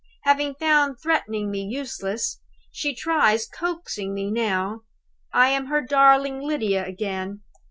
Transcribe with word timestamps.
Having 0.23 0.55
found 0.55 0.99
threatening 0.99 1.51
me 1.51 1.61
useless, 1.61 2.39
she 2.71 2.95
tries 2.95 3.47
coaxing 3.47 4.15
me 4.15 4.31
now. 4.31 4.81
I 5.31 5.49
am 5.49 5.67
her 5.67 5.81
darling 5.83 6.39
Lydia 6.41 6.83
again! 6.87 7.43